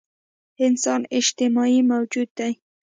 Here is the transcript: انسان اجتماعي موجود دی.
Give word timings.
انسان 0.65 1.01
اجتماعي 1.17 1.79
موجود 1.91 2.29
دی. 2.37 2.51